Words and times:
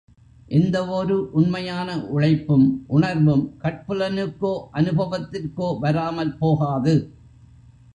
எந்தவொரு 0.47 1.31
உண்மையான 1.31 1.89
உழைப்பும், 2.07 2.83
உணர்வும் 2.87 3.45
கட்புலனுக்கோ 3.61 4.53
அனுபவத்திற்கோ 4.73 5.79
வாராமல் 5.79 6.37
போகாது. 6.37 6.95